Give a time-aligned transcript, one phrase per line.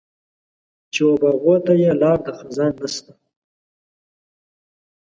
[0.93, 3.13] چې و باغ وته یې لار د خزان نشته.